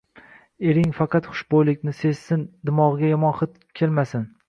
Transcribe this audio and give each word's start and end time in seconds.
Ering 0.69 0.87
faqat 0.99 1.29
xushbo‘ylikni 1.35 1.95
sezsin, 1.99 2.49
dimog‘iga 2.71 3.15
yomon 3.15 3.41
hid 3.45 3.59
kelmasin. 3.83 4.31